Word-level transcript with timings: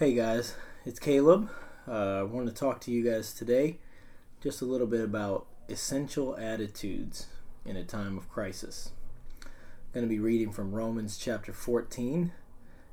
Hey 0.00 0.14
guys, 0.14 0.54
it's 0.86 0.98
Caleb. 0.98 1.50
Uh, 1.86 2.20
I 2.20 2.22
want 2.22 2.46
to 2.46 2.54
talk 2.54 2.80
to 2.80 2.90
you 2.90 3.04
guys 3.04 3.34
today 3.34 3.80
just 4.42 4.62
a 4.62 4.64
little 4.64 4.86
bit 4.86 5.02
about 5.02 5.44
essential 5.68 6.34
attitudes 6.38 7.26
in 7.66 7.76
a 7.76 7.84
time 7.84 8.16
of 8.16 8.30
crisis. 8.30 8.92
I'm 9.44 9.50
going 9.92 10.06
to 10.06 10.08
be 10.08 10.18
reading 10.18 10.52
from 10.52 10.74
Romans 10.74 11.18
chapter 11.18 11.52
14 11.52 12.32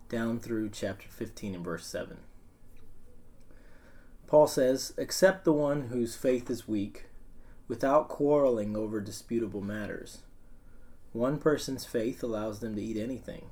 down 0.10 0.42
through 0.42 0.70
chapter 0.72 1.08
15 1.08 1.56
and 1.56 1.64
verse 1.64 1.88
7. 1.88 2.18
Paul 4.28 4.48
says, 4.48 4.94
Accept 4.98 5.46
the 5.46 5.54
one 5.54 5.84
whose 5.84 6.18
faith 6.18 6.50
is 6.50 6.68
weak, 6.68 7.06
without 7.70 8.10
quarreling 8.10 8.76
over 8.76 9.00
disputable 9.00 9.62
matters. 9.62 10.24
One 11.14 11.38
person's 11.38 11.86
faith 11.86 12.22
allows 12.22 12.60
them 12.60 12.76
to 12.76 12.82
eat 12.82 12.98
anything 12.98 13.52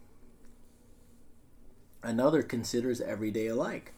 Another 2.03 2.41
considers 2.41 3.01
every 3.01 3.31
day 3.31 3.47
alike. 3.47 3.93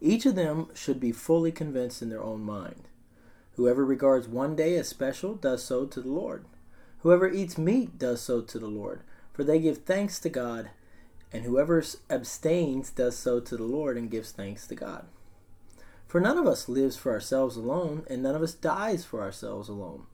Each 0.00 0.26
of 0.26 0.34
them 0.34 0.68
should 0.74 1.00
be 1.00 1.12
fully 1.12 1.52
convinced 1.52 2.02
in 2.02 2.10
their 2.10 2.22
own 2.22 2.42
mind. 2.42 2.88
Whoever 3.54 3.84
regards 3.84 4.28
one 4.28 4.54
day 4.54 4.76
as 4.76 4.88
special 4.88 5.34
does 5.34 5.64
so 5.64 5.86
to 5.86 6.00
the 6.00 6.10
Lord. 6.10 6.44
Whoever 7.00 7.30
eats 7.30 7.56
meat 7.56 7.98
does 7.98 8.20
so 8.20 8.42
to 8.42 8.58
the 8.58 8.66
Lord, 8.68 9.00
for 9.32 9.44
they 9.44 9.58
give 9.58 9.78
thanks 9.78 10.18
to 10.20 10.28
God, 10.28 10.70
and 11.32 11.44
whoever 11.44 11.82
abstains 12.10 12.90
does 12.90 13.16
so 13.16 13.40
to 13.40 13.56
the 13.56 13.64
Lord 13.64 13.96
and 13.96 14.10
gives 14.10 14.30
thanks 14.30 14.66
to 14.66 14.74
God. 14.74 15.06
For 16.06 16.20
none 16.20 16.38
of 16.38 16.46
us 16.46 16.68
lives 16.68 16.96
for 16.96 17.12
ourselves 17.12 17.56
alone, 17.56 18.04
and 18.08 18.22
none 18.22 18.34
of 18.34 18.42
us 18.42 18.54
dies 18.54 19.04
for 19.04 19.22
ourselves 19.22 19.68
alone. 19.68 20.04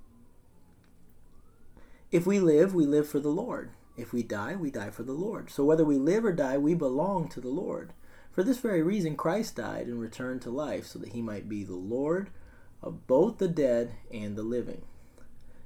If 2.10 2.26
we 2.26 2.38
live, 2.40 2.74
we 2.74 2.86
live 2.86 3.08
for 3.08 3.20
the 3.20 3.28
Lord. 3.28 3.70
If 3.96 4.12
we 4.12 4.22
die, 4.22 4.56
we 4.56 4.70
die 4.70 4.90
for 4.90 5.02
the 5.02 5.12
Lord. 5.12 5.50
So 5.50 5.64
whether 5.64 5.84
we 5.84 5.96
live 5.96 6.24
or 6.24 6.32
die, 6.32 6.58
we 6.58 6.74
belong 6.74 7.28
to 7.28 7.40
the 7.40 7.48
Lord. 7.48 7.92
For 8.30 8.42
this 8.42 8.58
very 8.58 8.82
reason, 8.82 9.16
Christ 9.16 9.56
died 9.56 9.86
and 9.86 10.00
returned 10.00 10.40
to 10.42 10.50
life, 10.50 10.86
so 10.86 10.98
that 10.98 11.10
he 11.10 11.20
might 11.20 11.48
be 11.48 11.64
the 11.64 11.74
Lord 11.74 12.30
of 12.82 13.06
both 13.06 13.38
the 13.38 13.48
dead 13.48 13.92
and 14.10 14.36
the 14.36 14.42
living. 14.42 14.82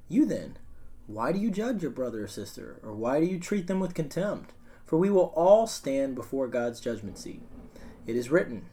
You 0.08 0.26
then, 0.26 0.58
why 1.06 1.30
do 1.30 1.38
you 1.38 1.50
judge 1.50 1.82
your 1.82 1.92
brother 1.92 2.24
or 2.24 2.28
sister? 2.28 2.80
Or 2.82 2.92
why 2.92 3.20
do 3.20 3.26
you 3.26 3.38
treat 3.38 3.68
them 3.68 3.78
with 3.78 3.94
contempt? 3.94 4.52
For 4.84 4.96
we 4.96 5.10
will 5.10 5.32
all 5.36 5.66
stand 5.66 6.14
before 6.14 6.48
God's 6.48 6.80
judgment 6.80 7.18
seat. 7.18 7.42
It 8.06 8.16
is 8.16 8.30
written, 8.30 8.66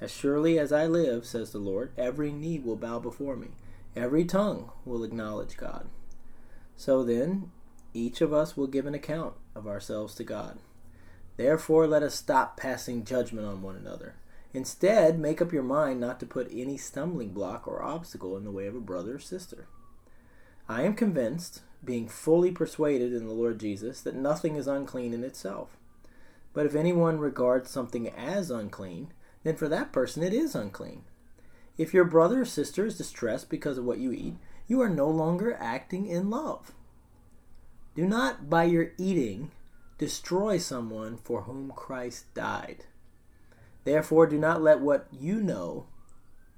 As 0.00 0.10
surely 0.10 0.58
as 0.58 0.72
I 0.72 0.86
live, 0.86 1.24
says 1.24 1.52
the 1.52 1.58
Lord, 1.58 1.92
every 1.96 2.32
knee 2.32 2.58
will 2.58 2.76
bow 2.76 2.98
before 2.98 3.36
me, 3.36 3.48
every 3.94 4.24
tongue 4.24 4.70
will 4.84 5.04
acknowledge 5.04 5.56
God. 5.56 5.88
So 6.76 7.04
then, 7.04 7.50
each 7.92 8.20
of 8.20 8.32
us 8.32 8.56
will 8.56 8.66
give 8.66 8.86
an 8.86 8.94
account 8.94 9.34
of 9.54 9.66
ourselves 9.66 10.14
to 10.16 10.24
God. 10.24 10.58
Therefore, 11.36 11.86
let 11.86 12.02
us 12.02 12.14
stop 12.14 12.56
passing 12.56 13.04
judgment 13.04 13.46
on 13.46 13.62
one 13.62 13.76
another. 13.76 14.14
Instead, 14.52 15.18
make 15.18 15.40
up 15.40 15.52
your 15.52 15.62
mind 15.62 16.00
not 16.00 16.18
to 16.20 16.26
put 16.26 16.50
any 16.52 16.76
stumbling 16.76 17.30
block 17.30 17.68
or 17.68 17.82
obstacle 17.82 18.36
in 18.36 18.44
the 18.44 18.50
way 18.50 18.66
of 18.66 18.74
a 18.74 18.80
brother 18.80 19.14
or 19.16 19.20
sister. 19.20 19.66
I 20.68 20.82
am 20.82 20.94
convinced, 20.94 21.62
being 21.84 22.08
fully 22.08 22.50
persuaded 22.50 23.12
in 23.12 23.26
the 23.26 23.32
Lord 23.32 23.58
Jesus, 23.58 24.00
that 24.02 24.14
nothing 24.14 24.56
is 24.56 24.66
unclean 24.66 25.14
in 25.14 25.24
itself. 25.24 25.76
But 26.52 26.66
if 26.66 26.74
anyone 26.74 27.18
regards 27.18 27.70
something 27.70 28.08
as 28.08 28.50
unclean, 28.50 29.12
then 29.44 29.56
for 29.56 29.68
that 29.68 29.92
person 29.92 30.22
it 30.22 30.34
is 30.34 30.54
unclean. 30.54 31.04
If 31.78 31.94
your 31.94 32.04
brother 32.04 32.42
or 32.42 32.44
sister 32.44 32.84
is 32.84 32.98
distressed 32.98 33.48
because 33.48 33.78
of 33.78 33.84
what 33.84 33.98
you 33.98 34.12
eat, 34.12 34.34
you 34.66 34.80
are 34.82 34.88
no 34.88 35.08
longer 35.08 35.56
acting 35.58 36.06
in 36.06 36.28
love. 36.28 36.72
Do 37.94 38.06
not, 38.06 38.48
by 38.48 38.64
your 38.64 38.92
eating, 38.98 39.50
destroy 39.98 40.58
someone 40.58 41.16
for 41.16 41.42
whom 41.42 41.72
Christ 41.74 42.32
died. 42.34 42.84
Therefore, 43.84 44.26
do 44.26 44.38
not 44.38 44.62
let 44.62 44.80
what 44.80 45.08
you 45.10 45.40
know 45.40 45.86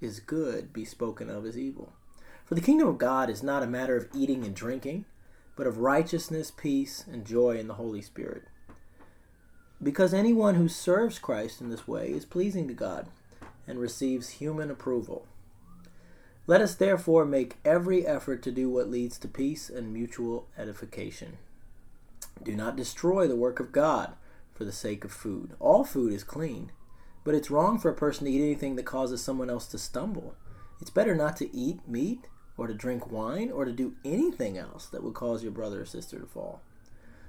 is 0.01 0.21
good 0.21 0.73
be 0.73 0.85
spoken 0.85 1.31
of 1.31 1.47
as 1.47 1.57
evil. 1.57 1.93
For 2.45 2.55
the 2.55 2.61
kingdom 2.61 2.89
of 2.89 2.99
God 2.99 3.31
is 3.31 3.43
not 3.43 3.63
a 3.63 3.67
matter 3.67 3.97
of 3.97 4.09
eating 4.15 4.45
and 4.45 4.55
drinking, 4.55 5.07
but 5.57 5.67
of 5.67 5.79
righteousness, 5.79 6.51
peace, 6.51 7.05
and 7.11 7.25
joy 7.25 7.57
in 7.59 7.69
the 7.69 7.75
Holy 7.75 8.03
Spirit. 8.03 8.45
Because 9.83 10.13
anyone 10.13 10.57
who 10.57 10.69
serves 10.69 11.19
Christ 11.19 11.61
in 11.61 11.71
this 11.71 11.89
way 11.89 12.11
is 12.11 12.25
pleasing 12.25 12.69
to 12.69 12.75
God 12.75 13.09
and 13.67 13.79
receives 13.79 14.31
human 14.31 14.71
approval. 14.71 15.27
Let 16.47 16.61
us 16.61 16.75
therefore 16.75 17.25
make 17.25 17.59
every 17.65 18.05
effort 18.05 18.43
to 18.43 18.51
do 18.51 18.69
what 18.69 18.91
leads 18.91 19.17
to 19.19 19.29
peace 19.29 19.71
and 19.71 19.93
mutual 19.93 20.49
edification. 20.59 21.39
Do 22.43 22.57
not 22.57 22.75
destroy 22.75 23.29
the 23.29 23.37
work 23.37 23.61
of 23.61 23.71
God 23.71 24.15
for 24.53 24.65
the 24.65 24.73
sake 24.73 25.05
of 25.05 25.13
food. 25.13 25.55
All 25.61 25.85
food 25.85 26.13
is 26.13 26.25
clean, 26.25 26.73
but 27.23 27.37
it's 27.37 27.51
wrong 27.51 27.79
for 27.79 27.91
a 27.91 27.95
person 27.95 28.25
to 28.25 28.33
eat 28.33 28.43
anything 28.43 28.75
that 28.75 28.87
causes 28.87 29.23
someone 29.23 29.51
else 29.51 29.69
to 29.69 29.79
stumble. 29.79 30.35
It's 30.81 30.91
better 30.91 31.15
not 31.15 31.37
to 31.37 31.57
eat 31.57 31.87
meat 31.87 32.27
or 32.57 32.67
to 32.67 32.75
drink 32.75 33.11
wine 33.11 33.53
or 33.53 33.65
to 33.65 33.73
do 33.73 33.95
anything 34.05 34.59
else 34.59 34.87
that 34.87 35.05
would 35.05 35.15
cause 35.15 35.45
your 35.45 35.53
brother 35.53 35.83
or 35.83 35.87
sister 35.87 36.19
to 36.19 36.27
fall. 36.27 36.61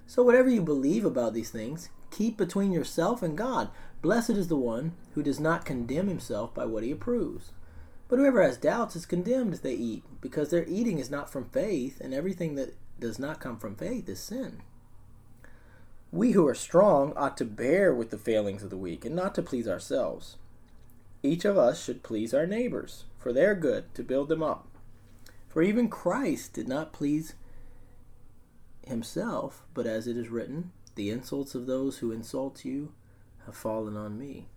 So, 0.07 0.23
whatever 0.23 0.49
you 0.49 0.61
believe 0.61 1.05
about 1.05 1.35
these 1.35 1.51
things, 1.51 1.89
keep 2.09 2.35
between 2.35 2.71
yourself 2.71 3.21
and 3.21 3.37
God. 3.37 3.69
Blessed 4.01 4.31
is 4.31 4.47
the 4.47 4.57
one 4.57 4.93
who 5.13 5.21
does 5.21 5.39
not 5.39 5.65
condemn 5.65 6.07
himself 6.07 6.53
by 6.53 6.65
what 6.65 6.83
he 6.83 6.91
approves. 6.91 7.51
But 8.13 8.19
whoever 8.19 8.43
has 8.43 8.57
doubts 8.57 8.95
is 8.95 9.07
condemned 9.07 9.55
if 9.55 9.63
they 9.63 9.73
eat, 9.73 10.03
because 10.21 10.51
their 10.51 10.67
eating 10.67 10.99
is 10.99 11.09
not 11.09 11.31
from 11.31 11.49
faith, 11.49 11.99
and 11.99 12.13
everything 12.13 12.53
that 12.53 12.75
does 12.99 13.17
not 13.17 13.39
come 13.39 13.57
from 13.57 13.75
faith 13.75 14.07
is 14.07 14.19
sin. 14.19 14.61
We 16.11 16.33
who 16.33 16.47
are 16.47 16.53
strong 16.53 17.13
ought 17.15 17.37
to 17.37 17.45
bear 17.45 17.91
with 17.91 18.11
the 18.11 18.19
failings 18.19 18.61
of 18.61 18.69
the 18.69 18.77
weak, 18.77 19.03
and 19.03 19.15
not 19.15 19.33
to 19.33 19.41
please 19.41 19.67
ourselves. 19.67 20.37
Each 21.23 21.43
of 21.43 21.57
us 21.57 21.83
should 21.83 22.03
please 22.03 22.35
our 22.35 22.45
neighbors, 22.45 23.05
for 23.17 23.33
their 23.33 23.55
good, 23.55 23.91
to 23.95 24.03
build 24.03 24.29
them 24.29 24.43
up. 24.43 24.67
For 25.49 25.63
even 25.63 25.89
Christ 25.89 26.53
did 26.53 26.67
not 26.67 26.93
please 26.93 27.33
himself, 28.85 29.63
but 29.73 29.87
as 29.87 30.05
it 30.05 30.17
is 30.17 30.29
written, 30.29 30.71
The 30.93 31.09
insults 31.09 31.55
of 31.55 31.65
those 31.65 31.97
who 31.97 32.11
insult 32.11 32.63
you 32.63 32.93
have 33.47 33.55
fallen 33.55 33.97
on 33.97 34.19
me. 34.19 34.49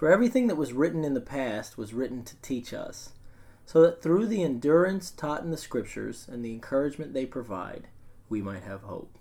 For 0.00 0.10
everything 0.10 0.46
that 0.46 0.56
was 0.56 0.72
written 0.72 1.04
in 1.04 1.12
the 1.12 1.20
past 1.20 1.76
was 1.76 1.92
written 1.92 2.24
to 2.24 2.34
teach 2.36 2.72
us, 2.72 3.10
so 3.66 3.82
that 3.82 4.00
through 4.00 4.28
the 4.28 4.42
endurance 4.42 5.10
taught 5.10 5.42
in 5.42 5.50
the 5.50 5.58
Scriptures 5.58 6.26
and 6.26 6.42
the 6.42 6.54
encouragement 6.54 7.12
they 7.12 7.26
provide, 7.26 7.88
we 8.30 8.40
might 8.40 8.62
have 8.62 8.80
hope. 8.80 9.18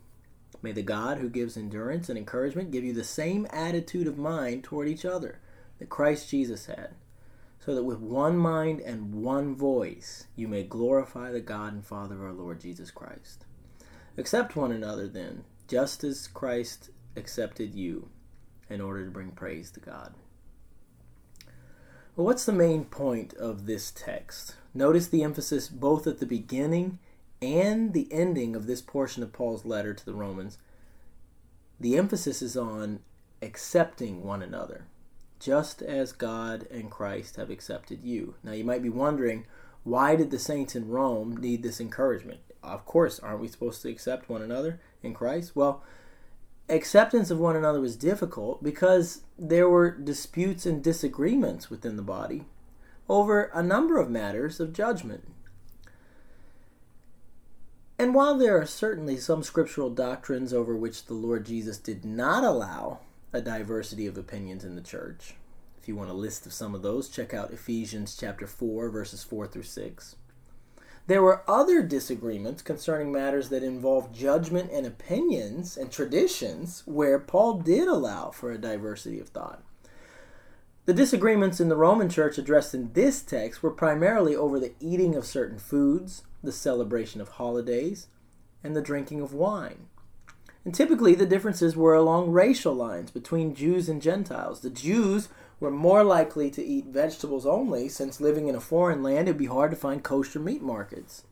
May 0.62 0.72
the 0.72 0.81
God 0.81 1.18
who 1.18 1.29
gives 1.29 1.57
endurance 1.57 2.07
and 2.07 2.18
encouragement 2.18 2.72
give 2.72 2.85
you 2.85 2.94
the 2.94 3.03
same 3.03 3.45
attitude 3.51 4.07
of 4.07 4.18
mind 4.18 4.63
toward 4.63 4.88
each 4.88 5.03
other 5.03 5.41
that 5.79 5.89
Christ 5.89 6.29
Jesus 6.29 6.68
had, 6.68 6.95
so 7.59 7.75
that 7.75 7.84
with 7.84 8.00
one 8.00 8.38
mind 8.38 8.79
and 8.79 9.13
one 9.13 9.57
voice 9.57 10.28
you 10.38 10.47
may 10.47 10.63
glorify 10.63 11.34
the 11.34 11.41
God 11.41 11.73
and 11.73 11.85
Father 11.85 12.16
of 12.16 12.22
our 12.22 12.31
Lord 12.31 12.62
Jesus 12.62 12.89
Christ. 12.89 13.44
Accept 14.18 14.56
one 14.56 14.72
another 14.72 15.09
then, 15.09 15.44
just 15.68 16.06
as 16.06 16.29
Christ 16.29 16.89
accepted 17.18 17.75
you, 17.75 18.07
in 18.69 18.79
order 18.79 19.03
to 19.03 19.12
bring 19.12 19.31
praise 19.31 19.72
to 19.72 19.81
God. 19.81 20.13
Well, 22.19 22.25
what's 22.25 22.44
the 22.44 22.51
main 22.51 22.83
point 22.83 23.33
of 23.36 23.66
this 23.66 23.92
text? 23.92 24.57
Notice 24.74 25.07
the 25.07 25.24
emphasis 25.24 25.69
both 25.69 26.06
at 26.06 26.19
the 26.19 26.25
beginning 26.25 27.00
and 27.42 27.94
the 27.94 28.12
ending 28.12 28.57
of 28.57 28.68
this 28.68 28.81
portion 28.81 29.24
of 29.24 29.31
Paul's 29.31 29.63
letter 29.63 29.94
to 29.94 30.06
the 30.06 30.13
Romans. 30.13 30.57
The 31.80 31.95
emphasis 31.95 32.42
is 32.42 32.57
on 32.57 33.00
accepting 33.42 34.21
one 34.21 34.42
another, 34.42 34.83
just 35.39 35.81
as 35.81 36.12
God 36.12 36.68
and 36.69 36.92
Christ 36.92 37.38
have 37.38 37.50
accepted 37.50 38.04
you. 38.04 38.36
Now, 38.44 38.51
you 38.51 38.65
might 38.65 38.83
be 38.83 38.89
wondering, 38.89 39.45
why 39.86 40.18
did 40.18 40.30
the 40.30 40.39
saints 40.39 40.75
in 40.75 40.89
Rome 40.89 41.38
need 41.38 41.63
this 41.63 41.80
encouragement? 41.80 42.42
Of 42.62 42.86
course, 42.86 43.22
aren't 43.22 43.39
we 43.39 43.48
supposed 43.48 43.81
to 43.83 43.89
accept 43.89 44.27
one 44.27 44.42
another 44.42 44.81
in 45.01 45.13
Christ? 45.13 45.56
Well, 45.56 45.83
acceptance 46.69 47.31
of 47.31 47.39
one 47.39 47.56
another 47.56 47.81
was 47.81 47.95
difficult 47.95 48.63
because 48.63 49.21
there 49.38 49.68
were 49.68 49.89
disputes 49.89 50.66
and 50.66 50.83
disagreements 50.83 51.69
within 51.69 51.95
the 51.95 52.01
body 52.01 52.45
over 53.07 53.45
a 53.54 53.63
number 53.63 54.00
of 54.00 54.10
matters 54.10 54.60
of 54.60 54.71
judgment. 54.74 55.27
And 57.98 58.13
while 58.13 58.38
there 58.38 58.57
are 58.62 58.66
certainly 58.66 59.18
some 59.18 59.44
scriptural 59.44 59.89
doctrines 59.89 60.54
over 60.54 60.75
which 60.75 61.06
the 61.06 61.13
Lord 61.13 61.45
Jesus 61.45 61.77
did 61.77 62.06
not 62.06 62.44
allow 62.44 63.00
a 63.33 63.42
diversity 63.42 64.07
of 64.07 64.18
opinions 64.18 64.63
in 64.63 64.75
the 64.75 64.81
church, 64.81 65.36
If 65.81 65.88
you 65.88 65.95
want 65.95 66.10
a 66.10 66.13
list 66.13 66.45
of 66.45 66.54
some 66.54 66.75
of 66.75 66.81
those, 66.81 67.10
check 67.10 67.33
out 67.33 67.51
Ephesians 67.51 68.15
chapter 68.15 68.45
4 68.45 68.89
verses 68.89 69.24
4 69.24 69.48
through 69.48 69.63
6. 69.63 70.15
There 71.09 71.23
were 71.23 71.41
other 71.47 71.81
disagreements 71.81 72.61
concerning 72.61 73.11
matters 73.11 73.50
that 73.50 73.63
involved 73.63 74.13
judgment 74.13 74.69
and 74.71 74.85
opinions 74.85 75.75
and 75.75 75.91
traditions 75.91 76.83
where 76.85 77.17
Paul 77.17 77.61
did 77.61 77.88
allow 77.88 78.29
for 78.29 78.51
a 78.51 78.59
diversity 78.59 79.19
of 79.19 79.29
thought. 79.29 79.63
The 80.85 80.94
disagreements 80.94 81.59
in 81.59 81.67
the 81.67 81.75
Roman 81.75 82.09
church 82.09 82.38
addressed 82.38 82.75
in 82.75 82.94
this 82.94 83.23
text 83.23 83.63
were 83.63 83.71
primarily 83.71 84.35
over 84.35 84.59
the 84.59 84.73
eating 84.79 85.15
of 85.15 85.25
certain 85.25 85.57
foods, 85.57 86.25
the 86.44 86.51
celebration 86.51 87.21
of 87.21 87.29
holidays, 87.29 88.05
and 88.63 88.75
the 88.75 88.81
drinking 88.81 89.19
of 89.19 89.33
wine. 89.33 89.88
And 90.63 90.75
typically 90.75 91.15
the 91.15 91.25
differences 91.25 91.75
were 91.75 91.95
along 91.95 92.29
racial 92.29 92.75
lines 92.75 93.09
between 93.09 93.55
Jews 93.55 93.89
and 93.89 94.00
Gentiles. 94.00 94.59
The 94.59 94.69
Jews 94.69 95.29
were 95.59 95.71
more 95.71 96.03
likely 96.03 96.50
to 96.51 96.63
eat 96.63 96.85
vegetables 96.85 97.45
only, 97.45 97.89
since 97.89 98.21
living 98.21 98.47
in 98.47 98.56
a 98.56 98.61
foreign 98.61 99.03
land 99.03 99.27
it 99.27 99.31
would 99.31 99.38
be 99.38 99.45
hard 99.45 99.71
to 99.71 99.77
find 99.77 100.03
kosher 100.03 100.39
meat 100.39 100.61
markets. 100.61 101.23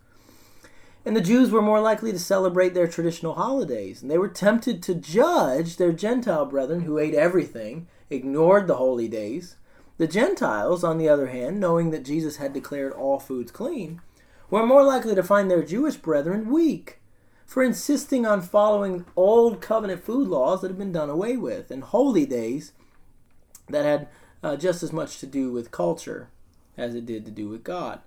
And 1.05 1.15
the 1.15 1.21
Jews 1.21 1.51
were 1.51 1.61
more 1.61 1.79
likely 1.79 2.11
to 2.11 2.19
celebrate 2.19 2.73
their 2.73 2.87
traditional 2.87 3.35
holidays, 3.35 4.01
and 4.01 4.11
they 4.11 4.17
were 4.17 4.27
tempted 4.27 4.83
to 4.83 4.95
judge 4.95 5.77
their 5.77 5.93
Gentile 5.93 6.45
brethren 6.45 6.81
who 6.81 6.97
ate 6.97 7.13
everything, 7.13 7.87
ignored 8.09 8.67
the 8.67 8.75
holy 8.75 9.07
days. 9.07 9.55
The 9.97 10.07
Gentiles, 10.07 10.83
on 10.83 10.97
the 10.97 11.07
other 11.07 11.27
hand, 11.27 11.59
knowing 11.59 11.91
that 11.91 12.03
Jesus 12.03 12.35
had 12.37 12.51
declared 12.51 12.93
all 12.93 13.19
foods 13.19 13.51
clean, 13.51 14.01
were 14.49 14.65
more 14.65 14.83
likely 14.83 15.15
to 15.15 15.23
find 15.23 15.49
their 15.49 15.63
Jewish 15.63 15.95
brethren 15.95 16.49
weak 16.51 16.99
for 17.45 17.63
insisting 17.63 18.25
on 18.25 18.41
following 18.41 19.05
old 19.15 19.61
covenant 19.61 20.03
food 20.03 20.27
laws 20.27 20.61
that 20.61 20.67
had 20.67 20.77
been 20.77 20.91
done 20.91 21.09
away 21.09 21.37
with 21.37 21.71
and 21.71 21.83
holy 21.83 22.25
days 22.25 22.73
that 23.69 23.85
had 23.85 24.07
uh, 24.43 24.55
just 24.55 24.83
as 24.83 24.93
much 24.93 25.19
to 25.19 25.25
do 25.25 25.51
with 25.51 25.71
culture 25.71 26.29
as 26.77 26.95
it 26.95 27.05
did 27.05 27.25
to 27.25 27.31
do 27.31 27.49
with 27.49 27.63
God. 27.63 28.01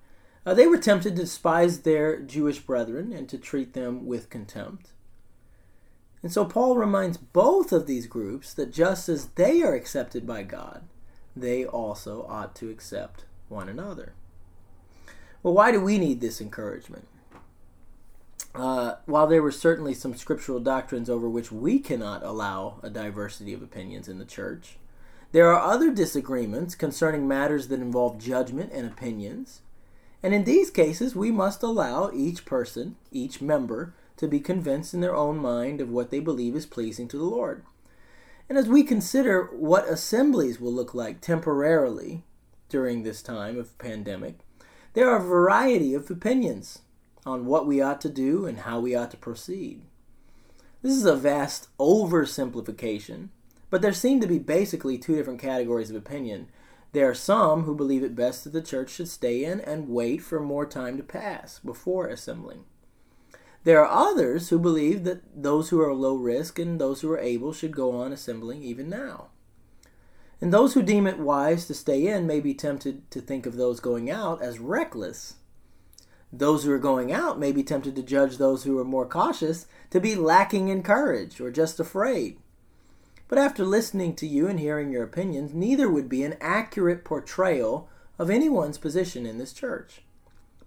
Uh, 0.46 0.54
they 0.54 0.66
were 0.66 0.78
tempted 0.78 1.16
to 1.16 1.22
despise 1.22 1.80
their 1.80 2.18
Jewish 2.18 2.60
brethren 2.60 3.12
and 3.12 3.28
to 3.28 3.36
treat 3.36 3.74
them 3.74 4.06
with 4.06 4.30
contempt. 4.30 4.90
And 6.22 6.32
so 6.32 6.44
Paul 6.44 6.76
reminds 6.76 7.16
both 7.16 7.72
of 7.72 7.86
these 7.86 8.06
groups 8.06 8.54
that 8.54 8.72
just 8.72 9.08
as 9.08 9.26
they 9.28 9.62
are 9.62 9.74
accepted 9.74 10.26
by 10.26 10.42
God, 10.42 10.82
they 11.36 11.64
also 11.64 12.26
ought 12.28 12.54
to 12.56 12.70
accept 12.70 13.24
one 13.48 13.68
another. 13.68 14.12
Well, 15.42 15.54
why 15.54 15.72
do 15.72 15.80
we 15.80 15.98
need 15.98 16.20
this 16.20 16.40
encouragement? 16.40 17.08
Uh, 18.54 18.96
while 19.06 19.26
there 19.26 19.42
were 19.42 19.52
certainly 19.52 19.94
some 19.94 20.14
scriptural 20.14 20.60
doctrines 20.60 21.08
over 21.08 21.28
which 21.28 21.52
we 21.52 21.78
cannot 21.78 22.22
allow 22.22 22.80
a 22.82 22.90
diversity 22.90 23.52
of 23.52 23.62
opinions 23.62 24.08
in 24.08 24.18
the 24.18 24.24
church, 24.24 24.76
there 25.32 25.52
are 25.52 25.60
other 25.60 25.92
disagreements 25.92 26.74
concerning 26.74 27.28
matters 27.28 27.68
that 27.68 27.80
involve 27.80 28.18
judgment 28.18 28.72
and 28.72 28.86
opinions. 28.86 29.62
And 30.22 30.34
in 30.34 30.44
these 30.44 30.70
cases, 30.70 31.14
we 31.14 31.30
must 31.30 31.62
allow 31.62 32.10
each 32.12 32.44
person, 32.44 32.96
each 33.10 33.40
member, 33.40 33.94
to 34.16 34.28
be 34.28 34.40
convinced 34.40 34.92
in 34.92 35.00
their 35.00 35.14
own 35.14 35.38
mind 35.38 35.80
of 35.80 35.88
what 35.88 36.10
they 36.10 36.20
believe 36.20 36.54
is 36.54 36.66
pleasing 36.66 37.08
to 37.08 37.16
the 37.16 37.24
Lord. 37.24 37.62
And 38.48 38.58
as 38.58 38.68
we 38.68 38.82
consider 38.82 39.44
what 39.52 39.88
assemblies 39.88 40.60
will 40.60 40.72
look 40.72 40.92
like 40.92 41.20
temporarily 41.20 42.24
during 42.68 43.02
this 43.02 43.22
time 43.22 43.56
of 43.56 43.78
pandemic, 43.78 44.40
there 44.94 45.08
are 45.08 45.16
a 45.16 45.26
variety 45.26 45.94
of 45.94 46.10
opinions 46.10 46.80
on 47.24 47.46
what 47.46 47.66
we 47.66 47.80
ought 47.80 48.00
to 48.00 48.08
do 48.08 48.46
and 48.46 48.58
how 48.58 48.80
we 48.80 48.94
ought 48.94 49.12
to 49.12 49.16
proceed. 49.16 49.82
This 50.82 50.92
is 50.92 51.04
a 51.04 51.14
vast 51.14 51.68
oversimplification 51.78 53.28
but 53.70 53.82
there 53.82 53.92
seem 53.92 54.20
to 54.20 54.26
be 54.26 54.38
basically 54.38 54.98
two 54.98 55.16
different 55.16 55.40
categories 55.40 55.90
of 55.90 55.96
opinion. 55.96 56.48
There 56.92 57.08
are 57.08 57.14
some 57.14 57.62
who 57.62 57.74
believe 57.74 58.02
it 58.02 58.16
best 58.16 58.44
that 58.44 58.52
the 58.52 58.60
church 58.60 58.90
should 58.90 59.08
stay 59.08 59.44
in 59.44 59.60
and 59.60 59.88
wait 59.88 60.22
for 60.22 60.40
more 60.40 60.66
time 60.66 60.96
to 60.96 61.04
pass 61.04 61.60
before 61.60 62.08
assembling. 62.08 62.64
There 63.62 63.84
are 63.84 64.08
others 64.10 64.48
who 64.48 64.58
believe 64.58 65.04
that 65.04 65.22
those 65.42 65.68
who 65.68 65.80
are 65.80 65.94
low 65.94 66.16
risk 66.16 66.58
and 66.58 66.80
those 66.80 67.02
who 67.02 67.10
are 67.12 67.18
able 67.18 67.52
should 67.52 67.76
go 67.76 67.94
on 67.94 68.12
assembling 68.12 68.62
even 68.62 68.88
now. 68.88 69.28
And 70.40 70.52
those 70.52 70.72
who 70.72 70.82
deem 70.82 71.06
it 71.06 71.18
wise 71.18 71.66
to 71.66 71.74
stay 71.74 72.06
in 72.06 72.26
may 72.26 72.40
be 72.40 72.54
tempted 72.54 73.10
to 73.10 73.20
think 73.20 73.44
of 73.44 73.56
those 73.56 73.78
going 73.78 74.10
out 74.10 74.40
as 74.40 74.58
reckless. 74.58 75.34
Those 76.32 76.64
who 76.64 76.72
are 76.72 76.78
going 76.78 77.12
out 77.12 77.38
may 77.38 77.52
be 77.52 77.62
tempted 77.62 77.94
to 77.96 78.02
judge 78.02 78.38
those 78.38 78.64
who 78.64 78.78
are 78.78 78.84
more 78.84 79.06
cautious 79.06 79.66
to 79.90 80.00
be 80.00 80.14
lacking 80.14 80.68
in 80.68 80.82
courage 80.82 81.40
or 81.40 81.50
just 81.50 81.78
afraid. 81.78 82.38
But 83.30 83.38
after 83.38 83.64
listening 83.64 84.16
to 84.16 84.26
you 84.26 84.48
and 84.48 84.58
hearing 84.58 84.90
your 84.90 85.04
opinions, 85.04 85.54
neither 85.54 85.88
would 85.88 86.08
be 86.08 86.24
an 86.24 86.36
accurate 86.40 87.04
portrayal 87.04 87.88
of 88.18 88.28
anyone's 88.28 88.76
position 88.76 89.24
in 89.24 89.38
this 89.38 89.52
church. 89.52 90.02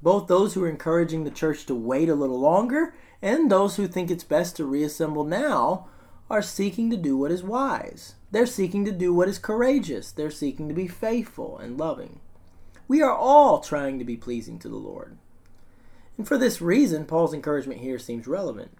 Both 0.02 0.28
those 0.28 0.54
who 0.54 0.64
are 0.64 0.70
encouraging 0.70 1.26
the 1.26 1.30
church 1.30 1.66
to 1.66 1.76
wait 1.76 2.08
a 2.08 2.16
little 2.16 2.40
longer 2.40 2.96
and 3.22 3.52
those 3.52 3.76
who 3.76 3.86
think 3.86 4.10
it's 4.10 4.24
best 4.24 4.56
to 4.56 4.66
reassemble 4.66 5.26
now 5.26 5.90
are 6.30 6.42
seeking 6.42 6.90
to 6.90 6.96
do 6.96 7.18
what 7.18 7.32
is 7.32 7.44
wise. 7.44 8.16
They're 8.32 8.46
seeking 8.46 8.86
to 8.86 8.94
do 8.94 9.14
what 9.14 9.28
is 9.28 9.40
courageous. 9.40 10.14
They're 10.14 10.32
seeking 10.32 10.70
to 10.70 10.74
be 10.74 10.88
faithful 10.88 11.58
and 11.58 11.78
loving. 11.78 12.22
We 12.88 13.02
are 13.02 13.14
all 13.14 13.60
trying 13.60 14.00
to 14.00 14.06
be 14.06 14.16
pleasing 14.16 14.58
to 14.60 14.70
the 14.70 14.78
Lord. 14.78 15.18
And 16.18 16.26
for 16.26 16.38
this 16.38 16.62
reason, 16.62 17.08
Paul's 17.08 17.34
encouragement 17.34 17.82
here 17.82 18.00
seems 18.00 18.26
relevant. 18.26 18.78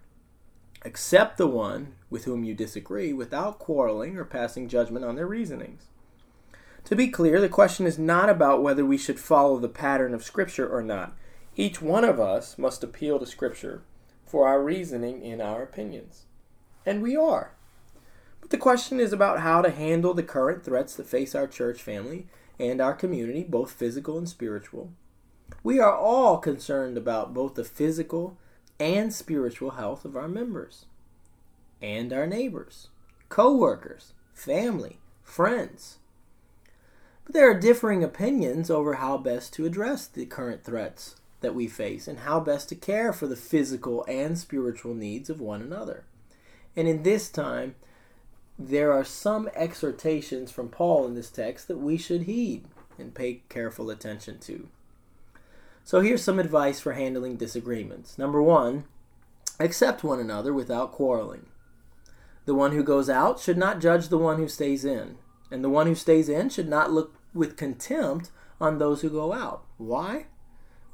Accept 0.84 1.38
the 1.38 1.46
one 1.46 1.94
with 2.10 2.24
whom 2.24 2.44
you 2.44 2.54
disagree 2.54 3.12
without 3.12 3.58
quarreling 3.58 4.18
or 4.18 4.24
passing 4.24 4.68
judgment 4.68 5.04
on 5.04 5.16
their 5.16 5.26
reasonings. 5.26 5.84
To 6.84 6.94
be 6.94 7.08
clear, 7.08 7.40
the 7.40 7.48
question 7.48 7.86
is 7.86 7.98
not 7.98 8.28
about 8.28 8.62
whether 8.62 8.84
we 8.84 8.98
should 8.98 9.18
follow 9.18 9.58
the 9.58 9.68
pattern 9.68 10.12
of 10.12 10.22
Scripture 10.22 10.68
or 10.68 10.82
not. 10.82 11.16
Each 11.56 11.80
one 11.80 12.04
of 12.04 12.20
us 12.20 12.58
must 12.58 12.84
appeal 12.84 13.18
to 13.18 13.26
Scripture 13.26 13.82
for 14.26 14.46
our 14.46 14.62
reasoning 14.62 15.22
in 15.22 15.40
our 15.40 15.62
opinions. 15.62 16.24
And 16.84 17.00
we 17.00 17.16
are. 17.16 17.52
But 18.42 18.50
the 18.50 18.58
question 18.58 19.00
is 19.00 19.14
about 19.14 19.40
how 19.40 19.62
to 19.62 19.70
handle 19.70 20.12
the 20.12 20.22
current 20.22 20.62
threats 20.62 20.94
that 20.96 21.06
face 21.06 21.34
our 21.34 21.46
church 21.46 21.80
family 21.80 22.26
and 22.58 22.82
our 22.82 22.92
community, 22.92 23.42
both 23.42 23.72
physical 23.72 24.18
and 24.18 24.28
spiritual. 24.28 24.92
We 25.62 25.80
are 25.80 25.96
all 25.96 26.36
concerned 26.36 26.98
about 26.98 27.32
both 27.32 27.54
the 27.54 27.64
physical 27.64 28.36
and 28.78 29.12
spiritual 29.12 29.72
health 29.72 30.04
of 30.04 30.16
our 30.16 30.28
members 30.28 30.86
and 31.80 32.12
our 32.12 32.26
neighbors, 32.26 32.88
co 33.28 33.54
workers, 33.54 34.12
family, 34.32 34.98
friends. 35.22 35.98
But 37.24 37.34
there 37.34 37.50
are 37.50 37.58
differing 37.58 38.04
opinions 38.04 38.70
over 38.70 38.94
how 38.94 39.18
best 39.18 39.52
to 39.54 39.64
address 39.64 40.06
the 40.06 40.26
current 40.26 40.64
threats 40.64 41.16
that 41.40 41.54
we 41.54 41.66
face 41.66 42.08
and 42.08 42.20
how 42.20 42.40
best 42.40 42.68
to 42.70 42.74
care 42.74 43.12
for 43.12 43.26
the 43.26 43.36
physical 43.36 44.04
and 44.08 44.38
spiritual 44.38 44.94
needs 44.94 45.30
of 45.30 45.40
one 45.40 45.62
another. 45.62 46.04
And 46.76 46.88
in 46.88 47.02
this 47.02 47.28
time, 47.28 47.76
there 48.58 48.92
are 48.92 49.04
some 49.04 49.48
exhortations 49.54 50.50
from 50.50 50.68
Paul 50.68 51.06
in 51.06 51.14
this 51.14 51.30
text 51.30 51.68
that 51.68 51.78
we 51.78 51.96
should 51.96 52.22
heed 52.22 52.64
and 52.98 53.14
pay 53.14 53.42
careful 53.48 53.90
attention 53.90 54.38
to. 54.40 54.68
So 55.86 56.00
here's 56.00 56.24
some 56.24 56.38
advice 56.38 56.80
for 56.80 56.94
handling 56.94 57.36
disagreements. 57.36 58.16
Number 58.16 58.42
one, 58.42 58.84
accept 59.60 60.02
one 60.02 60.18
another 60.18 60.54
without 60.54 60.92
quarreling. 60.92 61.46
The 62.46 62.54
one 62.54 62.72
who 62.72 62.82
goes 62.82 63.10
out 63.10 63.38
should 63.38 63.58
not 63.58 63.82
judge 63.82 64.08
the 64.08 64.18
one 64.18 64.38
who 64.38 64.48
stays 64.48 64.86
in, 64.86 65.18
and 65.50 65.62
the 65.62 65.68
one 65.68 65.86
who 65.86 65.94
stays 65.94 66.30
in 66.30 66.48
should 66.48 66.68
not 66.68 66.90
look 66.90 67.14
with 67.34 67.58
contempt 67.58 68.30
on 68.58 68.78
those 68.78 69.02
who 69.02 69.10
go 69.10 69.34
out. 69.34 69.64
Why? 69.76 70.26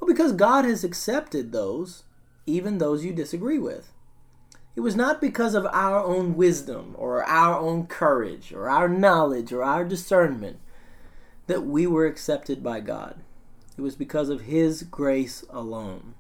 Well, 0.00 0.08
because 0.08 0.32
God 0.32 0.64
has 0.64 0.82
accepted 0.82 1.52
those, 1.52 2.02
even 2.44 2.78
those 2.78 3.04
you 3.04 3.12
disagree 3.12 3.58
with. 3.58 3.92
It 4.74 4.80
was 4.80 4.96
not 4.96 5.20
because 5.20 5.54
of 5.54 5.66
our 5.66 6.02
own 6.02 6.36
wisdom 6.36 6.96
or 6.98 7.22
our 7.24 7.58
own 7.58 7.86
courage 7.86 8.52
or 8.52 8.68
our 8.68 8.88
knowledge 8.88 9.52
or 9.52 9.62
our 9.62 9.84
discernment 9.84 10.58
that 11.46 11.62
we 11.62 11.86
were 11.86 12.06
accepted 12.06 12.62
by 12.62 12.80
God. 12.80 13.20
It 13.80 13.82
was 13.82 13.96
because 13.96 14.28
of 14.28 14.42
His 14.42 14.82
grace 14.82 15.42
alone. 15.48 16.12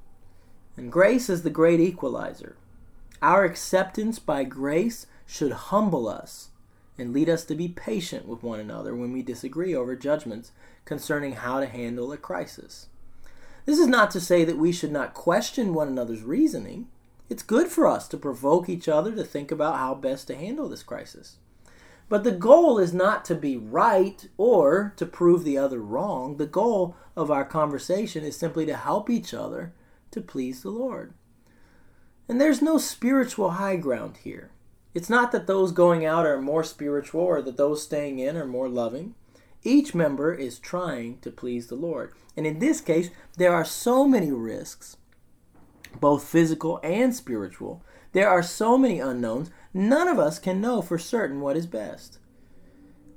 And 0.78 0.90
grace 0.90 1.28
is 1.28 1.42
the 1.42 1.50
great 1.50 1.78
equalizer. 1.78 2.56
Our 3.20 3.44
acceptance 3.44 4.18
by 4.18 4.44
grace 4.44 5.06
should 5.26 5.52
humble 5.52 6.08
us 6.08 6.48
and 6.96 7.12
lead 7.12 7.28
us 7.28 7.44
to 7.44 7.54
be 7.54 7.68
patient 7.68 8.26
with 8.26 8.42
one 8.42 8.60
another 8.60 8.96
when 8.96 9.12
we 9.12 9.20
disagree 9.20 9.74
over 9.74 9.94
judgments 9.94 10.52
concerning 10.86 11.32
how 11.32 11.60
to 11.60 11.66
handle 11.66 12.10
a 12.12 12.16
crisis. 12.16 12.86
This 13.66 13.78
is 13.78 13.88
not 13.88 14.10
to 14.12 14.22
say 14.22 14.42
that 14.42 14.56
we 14.56 14.72
should 14.72 14.90
not 14.90 15.12
question 15.12 15.74
one 15.74 15.88
another's 15.88 16.22
reasoning. 16.22 16.88
It's 17.28 17.42
good 17.42 17.68
for 17.68 17.86
us 17.86 18.08
to 18.08 18.16
provoke 18.16 18.70
each 18.70 18.88
other 18.88 19.14
to 19.14 19.22
think 19.22 19.52
about 19.52 19.76
how 19.76 19.94
best 19.96 20.28
to 20.28 20.34
handle 20.34 20.70
this 20.70 20.82
crisis. 20.82 21.36
But 22.10 22.24
the 22.24 22.32
goal 22.32 22.78
is 22.78 22.92
not 22.92 23.24
to 23.26 23.36
be 23.36 23.56
right 23.56 24.28
or 24.36 24.92
to 24.96 25.06
prove 25.06 25.44
the 25.44 25.56
other 25.56 25.78
wrong. 25.78 26.36
The 26.38 26.46
goal 26.46 26.96
of 27.16 27.30
our 27.30 27.44
conversation 27.44 28.24
is 28.24 28.36
simply 28.36 28.66
to 28.66 28.76
help 28.76 29.08
each 29.08 29.32
other 29.32 29.72
to 30.10 30.20
please 30.20 30.62
the 30.62 30.70
Lord. 30.70 31.14
And 32.28 32.40
there's 32.40 32.60
no 32.60 32.78
spiritual 32.78 33.52
high 33.52 33.76
ground 33.76 34.18
here. 34.24 34.50
It's 34.92 35.08
not 35.08 35.30
that 35.30 35.46
those 35.46 35.70
going 35.70 36.04
out 36.04 36.26
are 36.26 36.42
more 36.42 36.64
spiritual 36.64 37.20
or 37.20 37.40
that 37.42 37.56
those 37.56 37.84
staying 37.84 38.18
in 38.18 38.36
are 38.36 38.44
more 38.44 38.68
loving. 38.68 39.14
Each 39.62 39.94
member 39.94 40.34
is 40.34 40.58
trying 40.58 41.20
to 41.20 41.30
please 41.30 41.68
the 41.68 41.76
Lord. 41.76 42.12
And 42.36 42.44
in 42.44 42.58
this 42.58 42.80
case, 42.80 43.10
there 43.36 43.54
are 43.54 43.64
so 43.64 44.08
many 44.08 44.32
risks, 44.32 44.96
both 46.00 46.24
physical 46.24 46.80
and 46.82 47.14
spiritual. 47.14 47.84
There 48.12 48.28
are 48.28 48.42
so 48.42 48.76
many 48.76 48.98
unknowns, 48.98 49.52
none 49.72 50.08
of 50.08 50.18
us 50.18 50.38
can 50.38 50.60
know 50.60 50.82
for 50.82 50.98
certain 50.98 51.40
what 51.40 51.56
is 51.56 51.66
best. 51.66 52.18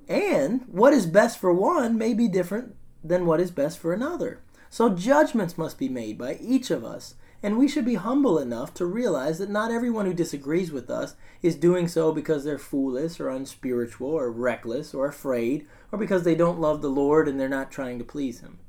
And 0.07 0.62
what 0.67 0.93
is 0.93 1.05
best 1.05 1.39
for 1.39 1.53
one 1.53 1.98
may 1.98 2.13
be 2.13 2.27
different 2.27 2.75
than 3.03 3.25
what 3.25 3.39
is 3.39 3.51
best 3.51 3.79
for 3.79 3.93
another. 3.93 4.41
So 4.69 4.89
judgments 4.89 5.57
must 5.57 5.77
be 5.77 5.89
made 5.89 6.17
by 6.17 6.36
each 6.41 6.72
of 6.72 6.83
us, 6.83 7.15
and 7.43 7.57
we 7.57 7.67
should 7.67 7.86
be 7.86 7.95
humble 7.95 8.39
enough 8.39 8.74
to 8.75 8.86
realize 8.86 9.38
that 9.38 9.50
not 9.50 9.72
everyone 9.72 10.05
who 10.05 10.13
disagrees 10.13 10.72
with 10.72 10.89
us 10.89 11.15
is 11.41 11.55
doing 11.55 11.88
so 11.88 12.12
because 12.12 12.43
they're 12.43 12.57
foolish 12.57 13.19
or 13.19 13.29
unspiritual 13.29 14.10
or 14.10 14.31
reckless 14.31 14.93
or 14.93 15.07
afraid 15.07 15.67
or 15.91 16.00
because 16.00 16.24
they 16.24 16.36
don't 16.36 16.60
love 16.60 16.81
the 16.81 16.89
Lord 16.89 17.27
and 17.27 17.39
they're 17.39 17.50
not 17.50 17.72
trying 17.72 18.00
to 18.00 18.05
please 18.05 18.39
Him. 18.39 18.60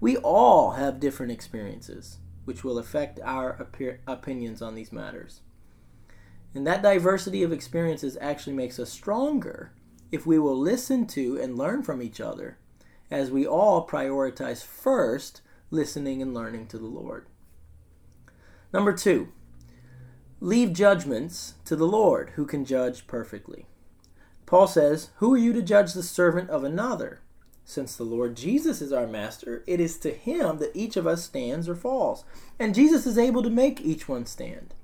We 0.00 0.16
all 0.16 0.72
have 0.72 1.00
different 1.00 1.32
experiences, 1.32 2.18
which 2.44 2.64
will 2.64 2.78
affect 2.78 3.20
our 3.22 3.68
opinions 4.06 4.62
on 4.62 4.74
these 4.74 4.92
matters. 4.92 5.42
And 6.54 6.66
that 6.66 6.82
diversity 6.82 7.42
of 7.42 7.52
experiences 7.52 8.18
actually 8.20 8.54
makes 8.54 8.78
us 8.78 8.90
stronger 8.90 9.72
if 10.10 10.26
we 10.26 10.38
will 10.38 10.58
listen 10.58 11.06
to 11.06 11.40
and 11.40 11.56
learn 11.56 11.82
from 11.82 12.02
each 12.02 12.20
other, 12.20 12.58
as 13.10 13.30
we 13.30 13.46
all 13.46 13.86
prioritize 13.86 14.64
first 14.64 15.42
listening 15.70 16.20
and 16.20 16.34
learning 16.34 16.66
to 16.66 16.78
the 16.78 16.86
Lord. 16.86 17.26
Number 18.72 18.92
two, 18.92 19.28
leave 20.40 20.72
judgments 20.72 21.54
to 21.64 21.76
the 21.76 21.86
Lord, 21.86 22.30
who 22.30 22.44
can 22.44 22.64
judge 22.64 23.06
perfectly. 23.06 23.66
Paul 24.46 24.66
says, 24.66 25.10
Who 25.16 25.34
are 25.34 25.38
you 25.38 25.52
to 25.52 25.62
judge 25.62 25.92
the 25.92 26.02
servant 26.02 26.50
of 26.50 26.64
another? 26.64 27.20
Since 27.64 27.94
the 27.94 28.04
Lord 28.04 28.36
Jesus 28.36 28.80
is 28.80 28.92
our 28.92 29.06
master, 29.06 29.62
it 29.68 29.78
is 29.78 29.96
to 29.98 30.10
him 30.10 30.58
that 30.58 30.74
each 30.74 30.96
of 30.96 31.06
us 31.06 31.22
stands 31.22 31.68
or 31.68 31.76
falls, 31.76 32.24
and 32.58 32.74
Jesus 32.74 33.06
is 33.06 33.16
able 33.16 33.44
to 33.44 33.50
make 33.50 33.80
each 33.80 34.08
one 34.08 34.26
stand. 34.26 34.74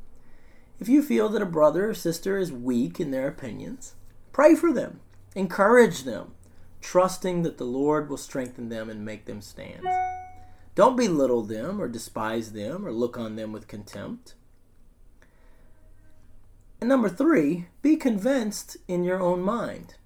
If 0.79 0.89
you 0.89 1.03
feel 1.03 1.29
that 1.31 1.43
a 1.43 1.47
brother 1.47 1.91
or 1.91 1.95
sister 1.95 2.39
is 2.39 2.53
weak 2.53 3.01
in 3.01 3.11
their 3.11 3.29
opinions, 3.29 3.95
pray 4.33 4.55
for 4.55 4.73
them 4.73 5.01
Encourage 5.37 6.05
them, 6.05 6.33
trusting 6.81 7.43
that 7.43 7.59
the 7.59 7.65
Lord 7.65 8.09
will 8.09 8.17
strengthen 8.17 8.71
them 8.71 8.89
and 8.89 9.05
make 9.05 9.27
them 9.27 9.43
stand. 9.43 9.87
Don't 10.75 10.97
belittle 10.97 11.43
them 11.43 11.79
or 11.79 11.89
despise 11.89 12.53
them 12.53 12.87
or 12.87 12.91
look 12.91 13.19
on 13.19 13.37
them 13.37 13.53
with 13.53 13.69
contempt. 13.69 14.33
And 16.81 16.89
number 16.89 17.11
three, 17.11 17.67
be 17.83 17.97
convinced 17.97 18.79
in 18.89 19.05
your 19.05 19.21
own 19.21 19.43
mind. 19.43 19.97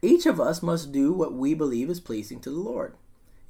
Each 0.00 0.24
of 0.24 0.40
us 0.40 0.62
must 0.62 0.90
do 0.90 1.12
what 1.12 1.34
we 1.34 1.52
believe 1.52 1.90
is 1.90 2.00
pleasing 2.00 2.40
to 2.40 2.50
the 2.50 2.56
Lord. 2.56 2.94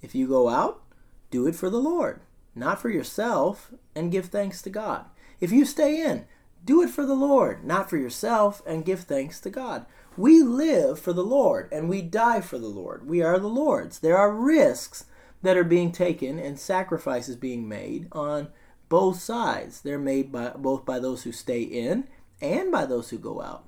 If 0.03 0.13
you 0.13 0.27
go 0.27 0.49
out, 0.49 0.83
do 1.31 1.47
it 1.47 1.55
for 1.55 1.71
the 1.71 1.79
Lord, 1.79 2.21
not 2.57 2.83
for 2.83 2.91
yourself, 2.91 3.73
and 3.95 4.11
give 4.11 4.27
thanks 4.27 4.61
to 4.63 4.71
God. 4.71 5.05
If 5.41 5.53
you 5.53 5.65
stay 5.65 6.03
in, 6.03 6.27
do 6.65 6.83
it 6.83 6.91
for 6.91 7.05
the 7.05 7.15
Lord, 7.15 7.65
not 7.65 7.91
for 7.91 7.97
yourself, 7.97 8.63
and 8.67 8.85
give 8.85 9.01
thanks 9.01 9.41
to 9.41 9.51
God. 9.51 9.87
We 10.17 10.43
live 10.43 10.99
for 10.99 11.13
the 11.13 11.25
Lord 11.25 11.69
and 11.73 11.89
we 11.89 12.01
die 12.01 12.41
for 12.41 12.59
the 12.59 12.69
Lord. 12.69 13.07
We 13.07 13.23
are 13.23 13.39
the 13.39 13.49
Lord's. 13.49 13.99
There 13.99 14.17
are 14.17 14.33
risks 14.33 15.07
that 15.43 15.57
are 15.57 15.65
being 15.65 15.93
taken 15.93 16.39
and 16.39 16.59
sacrifices 16.59 17.37
being 17.37 17.69
made 17.69 18.09
on 18.13 18.49
both 18.89 19.21
sides. 19.21 19.81
They're 19.81 19.99
made 19.99 20.31
by 20.33 20.51
both 20.51 20.85
by 20.85 20.99
those 21.01 21.25
who 21.25 21.33
stay 21.33 21.63
in 21.63 22.09
and 22.41 22.71
by 22.71 22.87
those 22.87 23.11
who 23.11 23.19
go 23.19 23.43
out. 23.43 23.65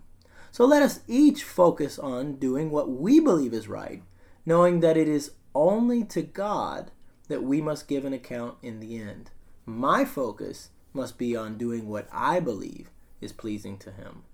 So 0.52 0.64
let 0.64 0.82
us 0.82 1.00
each 1.06 1.44
focus 1.44 1.98
on 1.98 2.36
doing 2.36 2.70
what 2.70 2.88
we 2.88 3.20
believe 3.20 3.52
is 3.52 3.68
right, 3.68 4.02
knowing 4.46 4.80
that 4.80 4.96
it 4.96 5.08
is 5.08 5.32
only 5.54 6.04
to 6.04 6.22
God 6.22 6.92
that 7.28 7.42
we 7.42 7.60
must 7.60 7.88
give 7.88 8.04
an 8.04 8.12
account 8.12 8.56
in 8.62 8.80
the 8.80 8.98
end. 8.98 9.32
My 9.66 10.04
focus 10.04 10.70
must 10.96 11.16
be 11.16 11.36
on 11.36 11.56
doing 11.56 11.88
what 11.88 12.08
I 12.10 12.40
believe 12.40 12.90
is 13.20 13.32
pleasing 13.32 13.78
to 13.78 13.92
Him. 13.92 14.24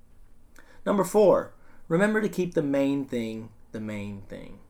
Number 0.86 1.04
four, 1.04 1.52
Remember 1.92 2.22
to 2.22 2.28
keep 2.30 2.54
the 2.54 2.62
main 2.62 3.04
thing 3.04 3.50
the 3.72 3.80
main 3.80 4.22
thing. 4.22 4.60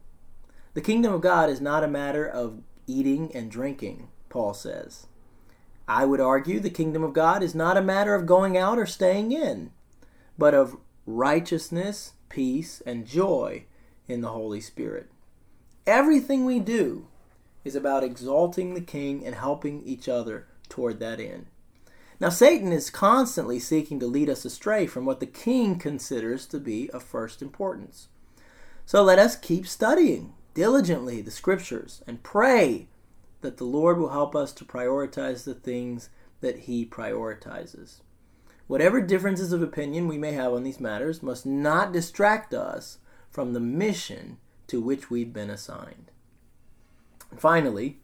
The 0.74 0.80
kingdom 0.80 1.12
of 1.12 1.20
God 1.20 1.48
is 1.48 1.60
not 1.60 1.84
a 1.84 1.88
matter 1.88 2.26
of 2.26 2.62
eating 2.88 3.30
and 3.32 3.48
drinking, 3.48 4.08
Paul 4.28 4.54
says. 4.54 5.06
I 5.86 6.04
would 6.04 6.20
argue 6.20 6.58
the 6.58 6.68
kingdom 6.68 7.04
of 7.04 7.12
God 7.12 7.44
is 7.44 7.54
not 7.54 7.76
a 7.76 7.80
matter 7.82 8.16
of 8.16 8.26
going 8.26 8.58
out 8.58 8.76
or 8.76 8.86
staying 8.86 9.30
in, 9.30 9.70
but 10.36 10.52
of 10.52 10.76
righteousness, 11.06 12.14
peace, 12.28 12.80
and 12.84 13.06
joy 13.06 13.66
in 14.08 14.20
the 14.20 14.30
Holy 14.30 14.60
Spirit. 14.60 15.08
Everything 15.86 16.44
we 16.44 16.58
do 16.58 17.06
is 17.64 17.76
about 17.76 18.02
exalting 18.02 18.74
the 18.74 18.80
King 18.80 19.24
and 19.24 19.36
helping 19.36 19.80
each 19.84 20.08
other 20.08 20.48
toward 20.68 20.98
that 20.98 21.20
end. 21.20 21.46
Now, 22.22 22.28
Satan 22.28 22.70
is 22.70 22.88
constantly 22.88 23.58
seeking 23.58 23.98
to 23.98 24.06
lead 24.06 24.30
us 24.30 24.44
astray 24.44 24.86
from 24.86 25.04
what 25.04 25.18
the 25.18 25.26
king 25.26 25.76
considers 25.76 26.46
to 26.46 26.60
be 26.60 26.88
of 26.90 27.02
first 27.02 27.42
importance. 27.42 28.06
So 28.86 29.02
let 29.02 29.18
us 29.18 29.34
keep 29.34 29.66
studying 29.66 30.32
diligently 30.54 31.20
the 31.20 31.32
scriptures 31.32 32.00
and 32.06 32.22
pray 32.22 32.86
that 33.40 33.56
the 33.56 33.64
Lord 33.64 33.98
will 33.98 34.10
help 34.10 34.36
us 34.36 34.52
to 34.52 34.64
prioritize 34.64 35.42
the 35.42 35.54
things 35.56 36.10
that 36.42 36.60
he 36.60 36.86
prioritizes. 36.86 38.02
Whatever 38.68 39.00
differences 39.00 39.52
of 39.52 39.60
opinion 39.60 40.06
we 40.06 40.16
may 40.16 40.30
have 40.30 40.52
on 40.52 40.62
these 40.62 40.78
matters 40.78 41.24
must 41.24 41.44
not 41.44 41.92
distract 41.92 42.54
us 42.54 42.98
from 43.32 43.52
the 43.52 43.58
mission 43.58 44.38
to 44.68 44.80
which 44.80 45.10
we've 45.10 45.32
been 45.32 45.50
assigned. 45.50 46.12
And 47.32 47.40
finally, 47.40 47.98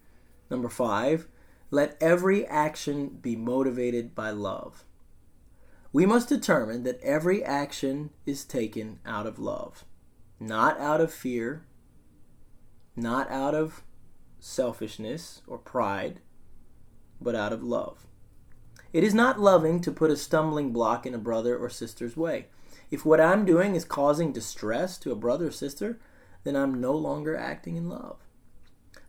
number 0.51 0.69
five, 0.69 1.29
let 1.71 1.97
every 2.01 2.47
action 2.47 3.19
be 3.21 3.37
motivated 3.37 4.15
by 4.15 4.31
love. 4.31 4.85
We 5.93 6.07
must 6.07 6.29
determine 6.29 6.83
that 6.85 7.01
every 7.03 7.45
action 7.45 8.11
is 8.27 8.45
taken 8.45 9.01
out 9.05 9.27
of 9.27 9.39
love, 9.39 9.85
not 10.39 10.79
out 10.81 11.01
of 11.01 11.13
fear, 11.13 11.65
not 12.95 13.31
out 13.31 13.55
of 13.55 13.83
selfishness 14.39 15.43
or 15.47 15.59
pride, 15.59 16.21
but 17.21 17.35
out 17.35 17.53
of 17.53 17.63
love. 17.63 18.07
It 18.93 19.05
is 19.05 19.15
not 19.15 19.41
loving 19.41 19.81
to 19.83 19.93
put 19.93 20.11
a 20.11 20.17
stumbling 20.17 20.73
block 20.73 21.05
in 21.05 21.15
a 21.15 21.19
brother 21.19 21.57
or 21.57 21.69
sister's 21.69 22.17
way. 22.17 22.47
If 22.91 23.05
what 23.05 23.21
I'm 23.21 23.45
doing 23.45 23.75
is 23.75 23.85
causing 23.85 24.33
distress 24.33 24.97
to 24.99 25.13
a 25.13 25.17
brother 25.17 25.49
or 25.49 25.53
sister, 25.53 26.01
then 26.45 26.57
I'm 26.57 26.81
no 26.81 26.93
longer 26.93 27.37
acting 27.37 27.77
in 27.77 27.89
love. 27.89 28.28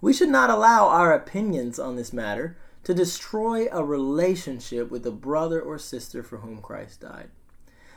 We 0.01 0.13
should 0.13 0.29
not 0.29 0.49
allow 0.49 0.87
our 0.87 1.13
opinions 1.13 1.79
on 1.79 1.95
this 1.95 2.13
matter 2.13 2.57
to 2.83 2.93
destroy 2.93 3.67
a 3.71 3.83
relationship 3.83 4.89
with 4.89 5.05
a 5.05 5.11
brother 5.11 5.61
or 5.61 5.77
sister 5.77 6.23
for 6.23 6.37
whom 6.37 6.61
Christ 6.61 7.01
died. 7.01 7.29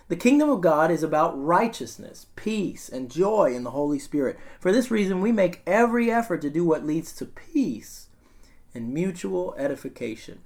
The 0.08 0.16
kingdom 0.16 0.50
of 0.50 0.60
God 0.60 0.90
is 0.90 1.02
about 1.02 1.40
righteousness, 1.42 2.26
peace, 2.36 2.88
and 2.88 3.10
joy 3.10 3.54
in 3.54 3.62
the 3.62 3.70
Holy 3.70 3.98
Spirit. 3.98 4.38
For 4.60 4.72
this 4.72 4.90
reason, 4.90 5.20
we 5.20 5.32
make 5.32 5.62
every 5.66 6.10
effort 6.10 6.42
to 6.42 6.50
do 6.50 6.64
what 6.64 6.84
leads 6.84 7.12
to 7.14 7.24
peace 7.24 8.08
and 8.74 8.92
mutual 8.92 9.54
edification. 9.56 10.40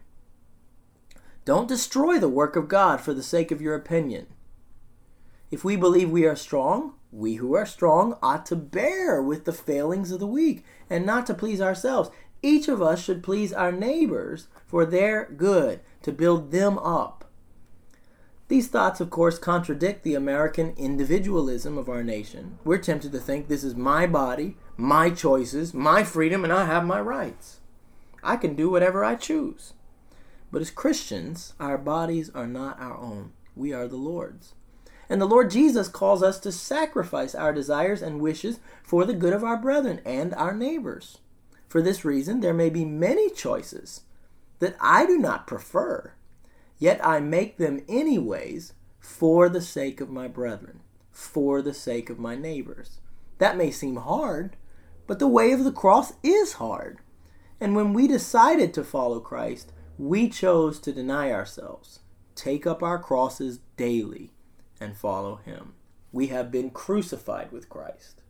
Don't 1.44 1.68
destroy 1.68 2.18
the 2.18 2.28
work 2.28 2.54
of 2.54 2.68
God 2.68 3.00
for 3.00 3.14
the 3.14 3.22
sake 3.22 3.50
of 3.50 3.62
your 3.62 3.74
opinion. 3.74 4.26
If 5.50 5.64
we 5.64 5.76
believe 5.76 6.10
we 6.10 6.26
are 6.26 6.36
strong, 6.36 6.94
we 7.12 7.34
who 7.34 7.54
are 7.54 7.66
strong 7.66 8.18
ought 8.20 8.44
to 8.46 8.56
bear 8.56 9.22
with 9.22 9.44
the 9.44 9.52
failings 9.52 10.10
of 10.10 10.18
the 10.18 10.26
weak 10.26 10.64
and 10.90 11.06
not 11.06 11.26
to 11.26 11.34
please 11.34 11.60
ourselves. 11.60 12.10
Each 12.42 12.68
of 12.68 12.82
us 12.82 13.02
should 13.02 13.22
please 13.22 13.52
our 13.52 13.72
neighbors 13.72 14.48
for 14.66 14.84
their 14.84 15.24
good, 15.24 15.80
to 16.02 16.12
build 16.12 16.50
them 16.50 16.78
up. 16.78 17.24
These 18.48 18.68
thoughts, 18.68 19.00
of 19.00 19.10
course, 19.10 19.38
contradict 19.38 20.04
the 20.04 20.14
American 20.14 20.74
individualism 20.76 21.78
of 21.78 21.88
our 21.88 22.04
nation. 22.04 22.58
We're 22.64 22.78
tempted 22.78 23.12
to 23.12 23.18
think 23.18 23.48
this 23.48 23.64
is 23.64 23.74
my 23.74 24.06
body, 24.06 24.56
my 24.76 25.10
choices, 25.10 25.74
my 25.74 26.04
freedom, 26.04 26.44
and 26.44 26.52
I 26.52 26.64
have 26.64 26.84
my 26.84 27.00
rights. 27.00 27.60
I 28.22 28.36
can 28.36 28.54
do 28.54 28.70
whatever 28.70 29.04
I 29.04 29.14
choose. 29.14 29.74
But 30.52 30.62
as 30.62 30.70
Christians, 30.70 31.54
our 31.58 31.78
bodies 31.78 32.30
are 32.34 32.46
not 32.46 32.80
our 32.80 32.96
own, 32.96 33.32
we 33.56 33.72
are 33.72 33.88
the 33.88 33.96
Lord's. 33.96 34.54
And 35.08 35.20
the 35.20 35.26
Lord 35.26 35.50
Jesus 35.50 35.88
calls 35.88 36.22
us 36.22 36.38
to 36.40 36.50
sacrifice 36.52 37.34
our 37.34 37.52
desires 37.52 38.02
and 38.02 38.20
wishes 38.20 38.58
for 38.82 39.04
the 39.04 39.14
good 39.14 39.32
of 39.32 39.44
our 39.44 39.56
brethren 39.56 40.00
and 40.04 40.34
our 40.34 40.54
neighbors. 40.54 41.18
For 41.68 41.80
this 41.82 42.04
reason, 42.04 42.40
there 42.40 42.54
may 42.54 42.70
be 42.70 42.84
many 42.84 43.30
choices 43.30 44.02
that 44.58 44.76
I 44.80 45.06
do 45.06 45.18
not 45.18 45.46
prefer, 45.46 46.12
yet 46.78 47.04
I 47.04 47.20
make 47.20 47.56
them 47.56 47.82
anyways 47.88 48.72
for 48.98 49.48
the 49.48 49.60
sake 49.60 50.00
of 50.00 50.10
my 50.10 50.28
brethren, 50.28 50.80
for 51.12 51.62
the 51.62 51.74
sake 51.74 52.10
of 52.10 52.18
my 52.18 52.34
neighbors. 52.34 53.00
That 53.38 53.56
may 53.56 53.70
seem 53.70 53.96
hard, 53.96 54.56
but 55.06 55.18
the 55.18 55.28
way 55.28 55.52
of 55.52 55.64
the 55.64 55.72
cross 55.72 56.14
is 56.22 56.54
hard. 56.54 56.98
And 57.60 57.76
when 57.76 57.92
we 57.92 58.08
decided 58.08 58.74
to 58.74 58.84
follow 58.84 59.20
Christ, 59.20 59.72
we 59.98 60.28
chose 60.28 60.78
to 60.80 60.92
deny 60.92 61.30
ourselves, 61.32 62.00
take 62.34 62.66
up 62.66 62.82
our 62.82 62.98
crosses 62.98 63.60
daily, 63.76 64.32
and 64.80 64.96
follow 64.96 65.36
him. 65.36 65.74
We 66.12 66.28
have 66.28 66.50
been 66.50 66.70
crucified 66.70 67.52
with 67.52 67.68
Christ. 67.68 68.22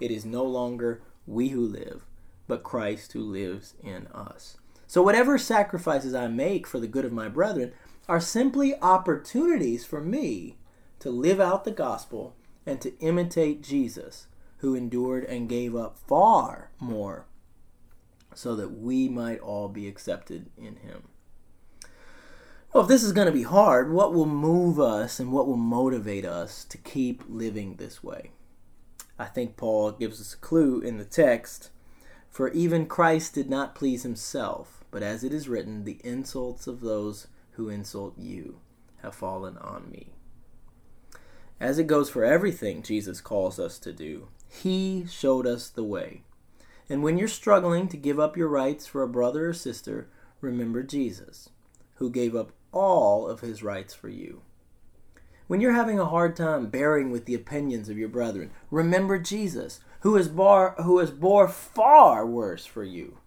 it 0.00 0.10
is 0.10 0.24
no 0.24 0.44
longer 0.44 1.02
we 1.26 1.48
who 1.48 1.66
live, 1.66 2.04
but 2.48 2.62
Christ 2.62 3.12
who 3.12 3.20
lives 3.20 3.74
in 3.82 4.06
us. 4.08 4.56
So, 4.86 5.02
whatever 5.02 5.38
sacrifices 5.38 6.14
I 6.14 6.26
make 6.28 6.66
for 6.66 6.80
the 6.80 6.86
good 6.86 7.04
of 7.04 7.12
my 7.12 7.28
brethren 7.28 7.72
are 8.08 8.20
simply 8.20 8.74
opportunities 8.80 9.84
for 9.84 10.00
me 10.00 10.56
to 10.98 11.10
live 11.10 11.40
out 11.40 11.64
the 11.64 11.70
gospel 11.70 12.34
and 12.66 12.80
to 12.80 12.98
imitate 12.98 13.62
Jesus, 13.62 14.26
who 14.58 14.74
endured 14.74 15.24
and 15.24 15.48
gave 15.48 15.74
up 15.74 15.96
far 15.96 16.70
more 16.78 17.26
so 18.34 18.54
that 18.56 18.78
we 18.78 19.08
might 19.08 19.40
all 19.40 19.68
be 19.68 19.88
accepted 19.88 20.50
in 20.56 20.76
him. 20.76 21.04
Well, 22.72 22.84
if 22.84 22.88
this 22.88 23.02
is 23.02 23.12
going 23.12 23.26
to 23.26 23.32
be 23.32 23.42
hard, 23.42 23.92
what 23.92 24.14
will 24.14 24.24
move 24.24 24.80
us 24.80 25.20
and 25.20 25.30
what 25.30 25.46
will 25.46 25.58
motivate 25.58 26.24
us 26.24 26.64
to 26.64 26.78
keep 26.78 27.22
living 27.28 27.74
this 27.74 28.02
way? 28.02 28.30
I 29.18 29.26
think 29.26 29.58
Paul 29.58 29.90
gives 29.92 30.22
us 30.22 30.32
a 30.32 30.38
clue 30.38 30.80
in 30.80 30.96
the 30.96 31.04
text. 31.04 31.68
For 32.30 32.48
even 32.48 32.86
Christ 32.86 33.34
did 33.34 33.50
not 33.50 33.74
please 33.74 34.04
himself, 34.04 34.84
but 34.90 35.02
as 35.02 35.22
it 35.22 35.34
is 35.34 35.50
written, 35.50 35.84
the 35.84 36.00
insults 36.02 36.66
of 36.66 36.80
those 36.80 37.26
who 37.52 37.68
insult 37.68 38.16
you 38.16 38.60
have 39.02 39.14
fallen 39.14 39.58
on 39.58 39.90
me. 39.90 40.14
As 41.60 41.78
it 41.78 41.86
goes 41.86 42.08
for 42.08 42.24
everything 42.24 42.82
Jesus 42.82 43.20
calls 43.20 43.58
us 43.58 43.78
to 43.80 43.92
do, 43.92 44.28
he 44.48 45.04
showed 45.10 45.46
us 45.46 45.68
the 45.68 45.84
way. 45.84 46.22
And 46.88 47.02
when 47.02 47.18
you're 47.18 47.28
struggling 47.28 47.86
to 47.88 47.98
give 47.98 48.18
up 48.18 48.34
your 48.34 48.48
rights 48.48 48.86
for 48.86 49.02
a 49.02 49.08
brother 49.08 49.50
or 49.50 49.52
sister, 49.52 50.08
remember 50.40 50.82
Jesus, 50.82 51.50
who 51.96 52.08
gave 52.08 52.34
up 52.34 52.52
all 52.72 53.28
of 53.28 53.40
his 53.40 53.62
rights 53.62 53.94
for 53.94 54.08
you. 54.08 54.42
When 55.46 55.60
you're 55.60 55.72
having 55.72 55.98
a 55.98 56.06
hard 56.06 56.34
time 56.34 56.68
bearing 56.68 57.10
with 57.10 57.26
the 57.26 57.34
opinions 57.34 57.88
of 57.88 57.98
your 57.98 58.08
brethren, 58.08 58.50
remember 58.70 59.18
Jesus, 59.18 59.80
who 60.00 60.16
has, 60.16 60.28
bar, 60.28 60.74
who 60.82 60.98
has 60.98 61.10
bore 61.10 61.46
far 61.46 62.26
worse 62.26 62.64
for 62.64 62.82
you. 62.82 63.18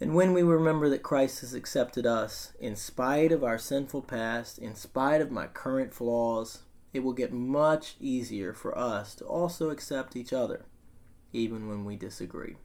And 0.00 0.14
when 0.14 0.32
we 0.32 0.42
remember 0.42 0.88
that 0.88 1.02
Christ 1.02 1.40
has 1.40 1.54
accepted 1.54 2.06
us, 2.06 2.52
in 2.60 2.76
spite 2.76 3.32
of 3.32 3.42
our 3.42 3.58
sinful 3.58 4.02
past, 4.02 4.58
in 4.58 4.74
spite 4.74 5.20
of 5.20 5.30
my 5.30 5.46
current 5.46 5.94
flaws, 5.94 6.60
it 6.92 7.00
will 7.00 7.12
get 7.12 7.32
much 7.32 7.96
easier 8.00 8.52
for 8.52 8.76
us 8.76 9.14
to 9.16 9.24
also 9.24 9.70
accept 9.70 10.16
each 10.16 10.32
other, 10.32 10.64
even 11.32 11.68
when 11.68 11.84
we 11.84 11.96
disagree. 11.96 12.56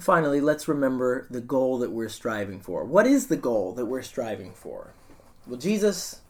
Finally, 0.00 0.40
let's 0.40 0.68
remember 0.68 1.26
the 1.30 1.40
goal 1.40 1.78
that 1.78 1.90
we're 1.90 2.08
striving 2.08 2.60
for. 2.60 2.84
What 2.84 3.06
is 3.06 3.26
the 3.26 3.36
goal 3.36 3.72
that 3.72 3.86
we're 3.86 4.02
striving 4.02 4.52
for? 4.52 4.92
Well, 5.46 5.58
Jesus 5.58 6.20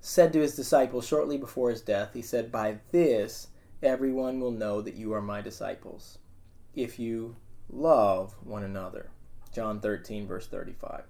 said 0.00 0.32
to 0.32 0.40
his 0.40 0.54
disciples 0.54 1.06
shortly 1.06 1.36
before 1.38 1.70
his 1.70 1.80
death, 1.80 2.14
He 2.14 2.22
said, 2.22 2.52
By 2.52 2.78
this 2.92 3.48
everyone 3.82 4.40
will 4.40 4.50
know 4.50 4.80
that 4.80 4.94
you 4.94 5.12
are 5.12 5.22
my 5.22 5.40
disciples, 5.40 6.18
if 6.74 6.98
you 6.98 7.36
love 7.70 8.34
one 8.42 8.62
another. 8.62 9.10
John 9.52 9.80
13, 9.80 10.26
verse 10.26 10.46
35. 10.46 11.04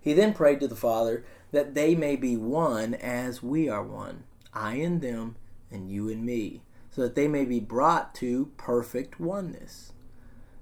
He 0.00 0.12
then 0.14 0.34
prayed 0.34 0.60
to 0.60 0.68
the 0.68 0.74
Father 0.74 1.24
that 1.52 1.74
they 1.74 1.94
may 1.94 2.16
be 2.16 2.36
one 2.36 2.94
as 2.94 3.42
we 3.42 3.68
are 3.68 3.82
one, 3.82 4.24
I 4.52 4.74
and 4.76 5.00
them, 5.00 5.36
and 5.70 5.90
you 5.90 6.08
and 6.08 6.24
me, 6.24 6.62
so 6.90 7.02
that 7.02 7.14
they 7.14 7.28
may 7.28 7.44
be 7.44 7.60
brought 7.60 8.14
to 8.16 8.50
perfect 8.56 9.20
oneness. 9.20 9.91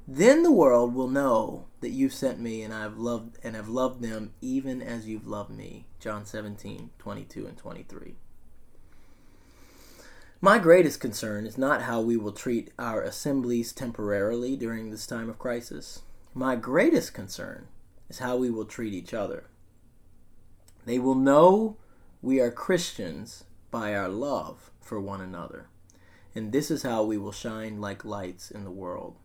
Then 0.06 0.42
the 0.42 0.52
world 0.52 0.94
will 0.94 1.08
know 1.08 1.66
that 1.80 1.90
you 1.90 2.08
sent 2.08 2.40
me 2.40 2.62
and 2.62 2.74
I 2.74 2.82
have 2.82 2.98
loved 2.98 3.38
and 3.44 3.54
have 3.54 3.68
loved 3.68 4.02
them 4.02 4.32
even 4.40 4.82
as 4.82 5.06
you've 5.06 5.26
loved 5.26 5.50
me. 5.50 5.86
John 5.98 6.26
17, 6.26 6.90
22 6.98 7.46
and 7.46 7.56
23. 7.56 8.14
My 10.42 10.58
greatest 10.58 11.00
concern 11.00 11.44
is 11.44 11.58
not 11.58 11.82
how 11.82 12.00
we 12.00 12.16
will 12.16 12.32
treat 12.32 12.72
our 12.78 13.02
assemblies 13.02 13.72
temporarily 13.74 14.56
during 14.56 14.90
this 14.90 15.06
time 15.06 15.28
of 15.28 15.38
crisis. 15.38 16.00
My 16.32 16.56
greatest 16.56 17.12
concern 17.12 17.68
is 18.08 18.20
how 18.20 18.36
we 18.36 18.50
will 18.50 18.64
treat 18.64 18.94
each 18.94 19.12
other. 19.12 19.44
They 20.86 20.98
will 20.98 21.14
know 21.14 21.76
we 22.22 22.40
are 22.40 22.50
Christians 22.50 23.44
by 23.70 23.94
our 23.94 24.08
love 24.08 24.70
for 24.80 24.98
one 24.98 25.20
another. 25.20 25.66
And 26.34 26.52
this 26.52 26.70
is 26.70 26.84
how 26.84 27.02
we 27.02 27.18
will 27.18 27.32
shine 27.32 27.80
like 27.80 28.04
lights 28.04 28.50
in 28.50 28.64
the 28.64 28.70
world. 28.70 29.16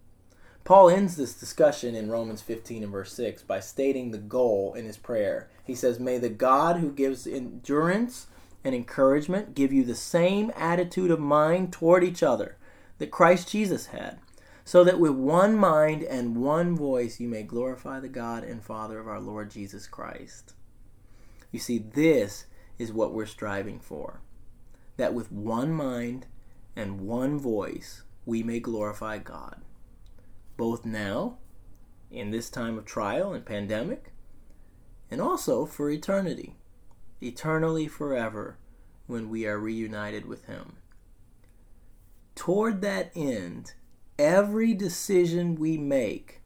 Paul 0.65 0.89
ends 0.89 1.15
this 1.15 1.35
discussion 1.35 1.93
in 1.93 2.09
Romans 2.09 2.41
15 2.41 2.81
and 2.81 2.91
verse 2.91 3.13
6 3.13 3.43
by 3.43 3.59
stating 3.59 4.09
the 4.09 4.17
goal 4.17 4.73
in 4.73 4.85
his 4.85 4.97
prayer. 4.97 5.47
He 5.63 5.75
says, 5.75 5.99
May 5.99 6.17
the 6.17 6.27
God 6.27 6.77
who 6.77 6.91
gives 6.91 7.27
endurance 7.27 8.25
and 8.63 8.73
encouragement 8.73 9.53
give 9.53 9.71
you 9.71 9.83
the 9.83 9.93
same 9.93 10.51
attitude 10.55 11.11
of 11.11 11.19
mind 11.19 11.71
toward 11.71 12.03
each 12.03 12.23
other 12.23 12.57
that 12.97 13.11
Christ 13.11 13.51
Jesus 13.51 13.87
had, 13.87 14.17
so 14.63 14.83
that 14.83 14.99
with 14.99 15.11
one 15.11 15.55
mind 15.55 16.01
and 16.01 16.35
one 16.35 16.75
voice 16.75 17.19
you 17.19 17.27
may 17.27 17.43
glorify 17.43 17.99
the 17.99 18.09
God 18.09 18.43
and 18.43 18.63
Father 18.63 18.97
of 18.97 19.07
our 19.07 19.19
Lord 19.19 19.51
Jesus 19.51 19.85
Christ. 19.85 20.55
You 21.51 21.59
see, 21.59 21.77
this 21.77 22.47
is 22.79 22.91
what 22.91 23.13
we're 23.13 23.27
striving 23.27 23.79
for 23.79 24.19
that 24.97 25.13
with 25.13 25.31
one 25.31 25.71
mind 25.71 26.25
and 26.75 27.01
one 27.01 27.37
voice 27.37 28.01
we 28.25 28.41
may 28.41 28.59
glorify 28.59 29.19
God 29.19 29.61
both 30.57 30.85
now, 30.85 31.37
in 32.11 32.31
this 32.31 32.49
time 32.49 32.77
of 32.77 32.85
trial 32.85 33.33
and 33.33 33.45
pandemic, 33.45 34.13
and 35.11 35.21
also 35.21 35.65
for 35.65 35.89
eternity, 35.89 36.55
eternally 37.21 37.87
forever, 37.87 38.57
when 39.07 39.29
we 39.29 39.45
are 39.45 39.59
reunited 39.59 40.25
with 40.25 40.45
Him. 40.45 40.77
Toward 42.35 42.81
that 42.81 43.11
end, 43.15 43.73
every 44.17 44.73
decision 44.73 45.55
we 45.55 45.77
make 45.77 46.41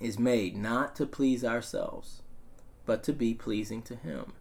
is 0.00 0.18
made 0.18 0.56
not 0.56 0.94
to 0.96 1.06
please 1.06 1.44
ourselves, 1.44 2.22
but 2.86 3.02
to 3.04 3.12
be 3.12 3.34
pleasing 3.34 3.82
to 3.82 3.96
Him. 3.96 4.32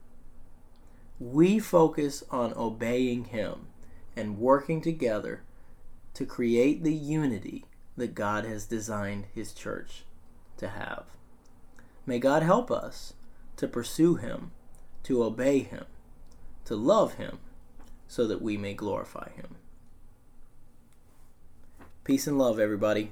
We 1.19 1.59
focus 1.59 2.23
on 2.29 2.53
obeying 2.55 3.25
Him 3.25 3.67
and 4.15 4.37
working 4.37 4.81
together 4.81 5.43
to 6.13 6.25
create 6.25 6.83
the 6.83 6.93
unity 6.93 7.65
that 7.97 8.15
God 8.15 8.45
has 8.45 8.65
designed 8.65 9.25
His 9.33 9.51
church 9.51 10.03
to 10.57 10.69
have. 10.69 11.05
May 12.05 12.19
God 12.19 12.43
help 12.43 12.71
us 12.71 13.13
to 13.57 13.67
pursue 13.67 14.15
Him, 14.15 14.51
to 15.03 15.23
obey 15.23 15.59
Him, 15.59 15.85
to 16.65 16.75
love 16.75 17.15
Him, 17.15 17.39
so 18.07 18.25
that 18.27 18.41
we 18.41 18.55
may 18.55 18.73
glorify 18.73 19.29
Him. 19.31 19.55
Peace 22.03 22.27
and 22.27 22.37
love, 22.37 22.59
everybody. 22.59 23.11